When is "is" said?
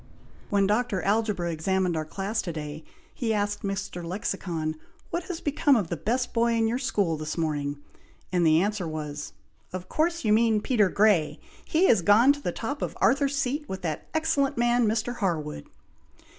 11.87-12.01